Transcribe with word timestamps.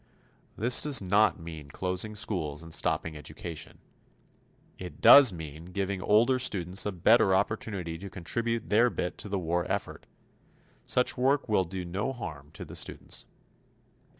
This 0.57 0.81
does 0.81 0.99
not 0.99 1.39
mean 1.39 1.69
closing 1.69 2.15
schools 2.15 2.63
and 2.63 2.73
stopping 2.73 3.15
education. 3.15 3.77
It 4.79 4.99
does 4.99 5.31
mean 5.31 5.65
giving 5.65 6.01
older 6.01 6.39
students 6.39 6.87
a 6.87 6.91
better 6.91 7.35
opportunity 7.35 7.99
to 7.99 8.09
contribute 8.09 8.69
their 8.69 8.89
bit 8.89 9.15
to 9.19 9.29
the 9.29 9.37
war 9.37 9.71
effort. 9.71 10.07
Such 10.83 11.19
work 11.19 11.47
will 11.47 11.65
do 11.65 11.85
no 11.85 12.13
harm 12.13 12.49
to 12.53 12.65
the 12.65 12.75
students. 12.75 13.27